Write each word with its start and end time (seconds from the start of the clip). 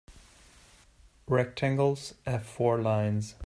Rectangles 1.27 2.15
have 2.25 2.43
four 2.43 2.81
lines. 2.81 3.35